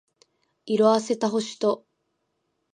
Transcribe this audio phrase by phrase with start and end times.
[0.65, 1.85] 色褪せた星と